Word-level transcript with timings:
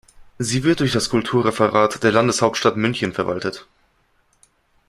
Sie 0.39 0.63
wird 0.63 0.79
durch 0.79 0.93
das 0.93 1.09
Kulturreferat 1.09 2.01
der 2.03 2.11
Landeshauptstadt 2.11 2.75
München 2.75 3.13
verwaltet. 3.13 3.67